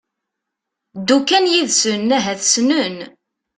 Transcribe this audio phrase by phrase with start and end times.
[0.99, 2.95] Ddu kan yid-sen ahat ssnen.